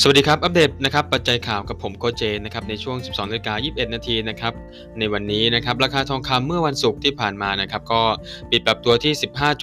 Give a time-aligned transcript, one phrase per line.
[0.00, 4.52] สวัสดีครับ อัปเดตนะครับปัจจัยข่าวกับผมโกเจนนะครับในช่วง 12นาฬิกา21 นาทีนะครับ
[4.98, 8.02] ในวันนี้นะครับราคาทองคำเมื่อวันศุกร์ที่ผ่านมานะครับก็
[8.50, 9.12] ปิดปรับตัวที่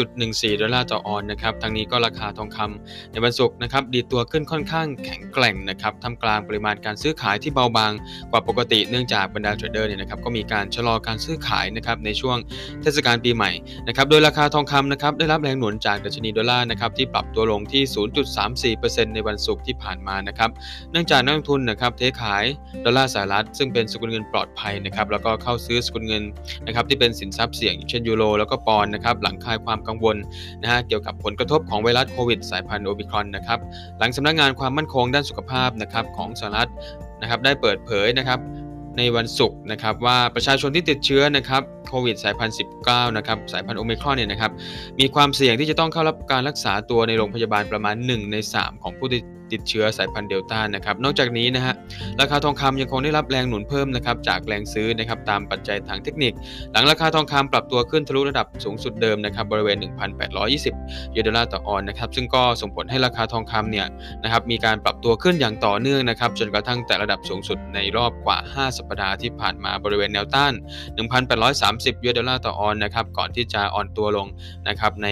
[0.00, 7.92] 15.14 ดอลลาร์ต่อออนนะครับทางนี้ก็ราคาทองคำในวันศุกร์นะครับดีตัวขึ้นค่อนข้างแข็งแกร่งนะครับทำกลางปริมาณการซื้อขายที่เบาบาง
[8.30, 12.36] กว่าปกติเนื่องจากบรรดาเทรดเดอร์เนี่ยนะครับก็มีการชะลอการซื้อขายนะครับในช่วง
[12.82, 13.50] เทศกาลปีใหม่
[13.88, 20.50] นะครับโดยราคาทองคำนะครับได้รับแรงหนุนจากดัชนีดอลลาร์นะครับที่ปรับตัวลงที่ 0.34%ในวันศุกร์ที่ผ่านมานะครับ
[20.90, 22.44] เนื่องจากนักลงทุนนะครับเทขาย
[22.84, 26.22] ดอลลาร์สหรัฐซึ่งเป็นสกุลเงินปลอดภัยนะครับแล้วก็เข้าซื้อสกุลเงิน
[26.66, 30.16] นะครับที่เป็นสินทรัพย์เสี่ยงเช่นยูโรแล้วก็ปอนนะครับหลังคลายความกังวล
[30.62, 33.58] นะฮะเกี่ยวกับผลกระทบของไวรัสโควิดสายพันธุ์โอมิครอนนะครับ
[33.98, 36.70] หลังสำนักงานความมั่นคงด้านสุขภาพนะครับของสหรัฐ
[37.20, 38.40] นะครับได้เปิดเผยนะครับ
[38.98, 44.52] ในวันศุกร์นะครับว่าประชาชนที่ติดเชื้อนะครับโควิดสายพันธุ์19นะครับสายพันธุ์โอมิครอนเนี่ยนะครับ
[45.00, 51.74] มีความเสี่ยงที่จะต้องเข้ารับการรักษาตัวในโรงพยาบาลประมาณ 1 ใน 3 ของผู้ติด ติดเชื้อสายพันธุ์เดลต้านะครับนอกจากนี้นะฮะ
[52.20, 56.32] ราคาทองคำยังคงได้รับแรงหนุนเพิ่มนะครับจากแรงซื้อนะครับตามปัจจัยทางเทคนิค
[56.72, 59.76] หลังราคาทองคำปรับตัวขึ้นทะลุระดับสูงสุดเดิมนะครับบริเวณ
[60.46, 63.86] 1,820 US ดอลลาร์ต่อออนซ์นะครับซึ่งก็ส่งผลให้ราคาทองคำเนี่ย
[64.22, 70.52] นะครับมีการปรับตัวขึ้นอย่างต่อเนื่องนะครับจนกระทั่งแตะระดับสูงสุดในรอบกว่า 5 สัปดาห์ที่ผ่านมาบริเวณแนวต้าน
[71.28, 74.26] 1,830 US ดอลลาร์ต่อออนซ์นะครับก่อนที่จะอ่อนตัวลง
[74.68, 75.08] นะครับใน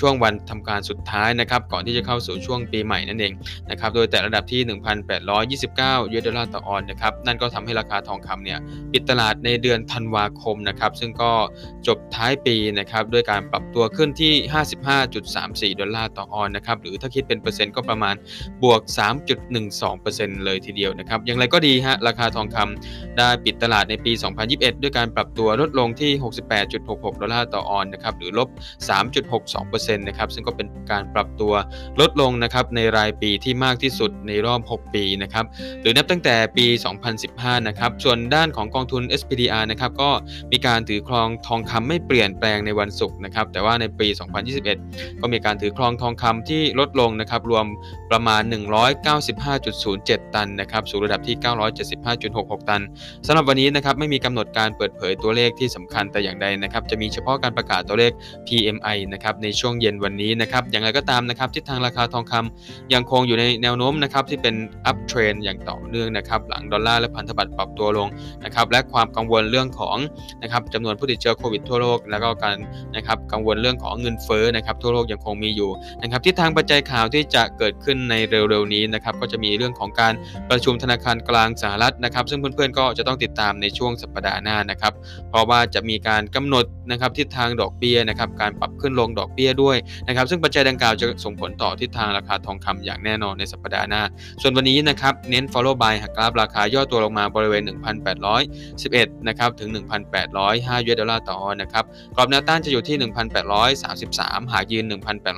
[0.00, 3.32] ช่วงวันทำการสุดท้ายนะครับก่อนที่จะเข้าสู่ช่วงปีใหม่นั่นเอง
[3.70, 4.60] นะครับโดยแตะระดับที่
[5.38, 8.58] 1,829 US dollar ต่อออนซ์นะครับนั่นก็ทำให้ราคาทองคำเนี่ย
[8.92, 11.32] ปิดตลาดในเดือนธันวาคมนะครับซึ่งก็
[11.86, 14.32] จบท้ายปีนะครับด้วยการปรับตัวขึ้นที่
[15.08, 18.14] 55.34 ดอลลาร์ต่อออนซ์นะครับหรือถ้าคิดเป็นเปอร์เซ็นต์ก็ประมาณ
[18.62, 18.80] บวก
[19.62, 24.12] 3.12%เลยทีเดียวนะครับอย่างไรก็ดีฮะราคาทองคำได้ปิดตลาดในปี
[24.46, 26.12] 2021 ด้วยการปรับตัวลดลงที่
[26.66, 31.52] 68.66 ดอลลาร์ต่อออนนะครับหรือลบ 3.62 2%นะครับซึ่งก็เป็นการปรับตัว
[32.00, 35.44] ลดลงนะครับในรายปีที่มากที่สุดในรอบ 6 ปีนะครับ
[35.80, 36.66] หรือนับตั้งแต่ปี
[37.12, 40.10] 2015 นะครับส่วนด้านของกองทุน SPDR นะครับก็
[40.52, 44.08] มีการถือครองทองคำไม่เปลี่ยนแปลงในวันศุกร์นะครับแต่ว่าในปี
[44.64, 47.66] 2021 ก็มีการถือครองทองคำที่ลดลงนะครับรวม
[48.10, 48.42] ประมาณ
[49.18, 51.36] 195.07 ตันนะครับสู่ระดับที่
[52.02, 52.82] 975.66 ตัน
[53.26, 58.12] สำหรับวันนี้นะครับไม่มีกำหนดการเปิดเผยตัวเลขที่สำคัญแต่อย่างใดนะครับจะมีเฉพาะการประกาศตัวเลข
[58.46, 64.54] PMI นะครับในช่วงเย็นวันนี้นะครับอย่างไรก็ตามนะครับทิศทางราคาทองคำยังคงอยู่ในแนวโน้มนะครับที่เป็น
[64.86, 68.08] อัพเทรนอย่างต่อเนื่องนะครับหลังดอลลาร์และพันธบัตรปรับตัวลง
[68.44, 69.96] นะครับและความกังวลเรื่องของ
[70.42, 72.56] นะครับจำนวนผู้ติดเชื้อโควิดทั่วโลก แล้วก็การ
[72.96, 75.70] นะครับกังวลเรื่องของเงินเฟ้อนะครับทั่วโลกยังคงมีอยู่
[76.02, 80.12] นะครับทิศทางปัจจัยข่าวที่จะเกิดขึ้นในเร็วๆนี้นะครับก็จะมีเรื่องของการ
[80.50, 84.92] ประชุมธนาคารกลางสหรัฐนะครับซึ่งเพื่อนๆก็จะต้องติดตามในช่วงสัปดาห์หน้านะครับ
[85.30, 89.76] เพราะว่าจะมีการกำหนดนะครับทิศทางดอกเบี้ยนะครับการปรับขึ้นลงดอกเบี้ยด้วย
[90.08, 94.02] นะครับซึ่งปัจจัยดังกล่าวจะส่งผลต่อทิศทางราคาทองคำอย่างแน่นอนในสัปดาห์หน้า
[94.42, 97.62] ส่วนวันนี้นะครับเน้น follow by หักกราฟราคาย่อตัวลงมาบริเวณ
[98.44, 99.68] 1,811นะครับถึง
[100.26, 101.84] 1,805 US dollar ต่อออนซ์นะครับ
[102.16, 102.96] กรอบแนวต้านจะอยู่ที่
[103.74, 104.84] 1,833 หากยืน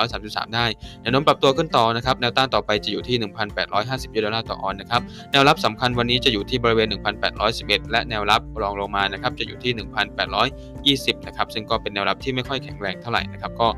[0.00, 0.66] 1,833 ได้
[1.02, 5.02] แนวโน้มปรับตัวขึ้นต่อนะครับแนวต้านต่อไปจะอยู่ที่ 1,850ยูเอสดอลลาร์ต่อออนนะครับ
[5.32, 6.88] แนวรับสำคัญวันนี้จะอยู่ที่บริเวณ
[7.40, 9.72] 1,811 และแนวรับรองลงมานะครับจะอยู่ที่
[11.14, 13.68] 1,820นะครับซึ่งก็เป็นแนวรับที่ไม่ค่อยแข็งแรงเท่าไหร่นะครับก็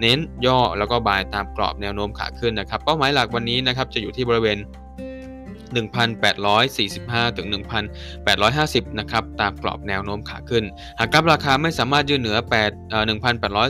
[0.00, 4.58] เน้นย่อแล้วก็บายตามกรอบแนวโน้มขาขึ้นนะครับเป้าหมายหลักวันนี้นะครับจะอยู่ที่บริเวณ
[5.76, 7.48] 1,845 ถึง
[8.22, 10.64] 1,850 นะครับ ตามกรอบแนวโน้มขาขึ้น
[10.98, 12.50] หากกราฟราคาไม่สามารถยืนเหนือ8
[12.90, 13.04] เอ่อ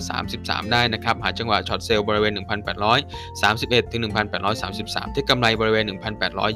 [0.03, 2.33] 1,833 ได้นะครับ หาจังหวะช็อตเซลล์บริเวณ
[3.12, 4.00] 1,831 ถึง
[4.59, 5.84] 1,833 ที่กำไรบริเวณ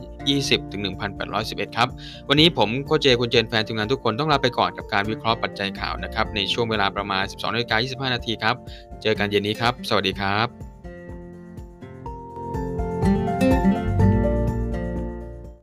[0.00, 0.82] 1,820 ถึง
[1.28, 1.88] 1,811 ครับ
[2.28, 8.56] วันนี้ผมโคเจคุณเจนแฟนทีมงานทุกคนต้องลาไปก่อนกับการวิเคราะห์ปัจจัยข่าวนะครับ ในช่วงเวลาประมาณ 12นาฬิกา25 นาทีครับ
[9.02, 10.71] เจอกันเย็นนี้ครับ สวัสดีครับ